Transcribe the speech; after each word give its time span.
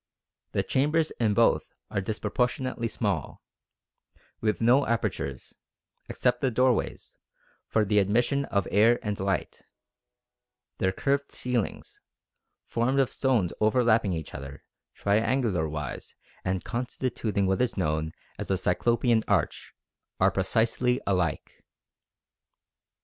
The 0.53 0.63
chambers 0.63 1.11
in 1.19 1.35
both 1.35 1.73
are 1.91 2.01
disproportionately 2.01 2.87
small, 2.87 3.43
with 4.39 4.59
no 4.59 4.87
apertures, 4.87 5.59
except 6.09 6.41
the 6.41 6.49
doorways, 6.49 7.17
for 7.67 7.85
the 7.85 7.99
admission 7.99 8.45
of 8.45 8.67
air 8.71 8.97
and 9.03 9.19
light; 9.19 9.61
their 10.79 10.91
curved 10.91 11.31
ceilings, 11.31 12.01
formed 12.65 12.99
of 12.99 13.11
stones 13.13 13.53
overlapping 13.61 14.11
each 14.13 14.33
other, 14.33 14.63
triangular 14.95 15.69
wise 15.69 16.15
and 16.43 16.63
constituting 16.63 17.45
what 17.45 17.61
is 17.61 17.77
known 17.77 18.11
as 18.39 18.47
the 18.47 18.57
cyclopean 18.57 19.23
arch, 19.27 19.71
are 20.19 20.31
precisely 20.31 20.99
alike." 21.05 21.63